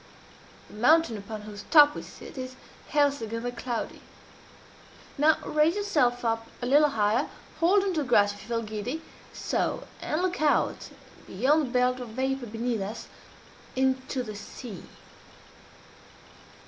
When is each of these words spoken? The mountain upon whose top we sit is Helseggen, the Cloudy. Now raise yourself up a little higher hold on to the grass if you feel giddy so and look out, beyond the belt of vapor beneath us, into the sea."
The 0.67 0.77
mountain 0.77 1.15
upon 1.15 1.41
whose 1.43 1.61
top 1.69 1.93
we 1.93 2.01
sit 2.01 2.35
is 2.35 2.55
Helseggen, 2.89 3.43
the 3.43 3.51
Cloudy. 3.51 4.01
Now 5.15 5.37
raise 5.45 5.75
yourself 5.75 6.25
up 6.25 6.47
a 6.59 6.65
little 6.65 6.89
higher 6.89 7.29
hold 7.59 7.83
on 7.83 7.93
to 7.93 8.01
the 8.01 8.09
grass 8.09 8.33
if 8.33 8.41
you 8.41 8.47
feel 8.47 8.63
giddy 8.63 9.03
so 9.31 9.83
and 10.01 10.23
look 10.23 10.41
out, 10.41 10.89
beyond 11.27 11.67
the 11.67 11.71
belt 11.73 11.99
of 11.99 12.09
vapor 12.09 12.47
beneath 12.47 12.81
us, 12.81 13.09
into 13.75 14.23
the 14.23 14.35
sea." 14.35 14.81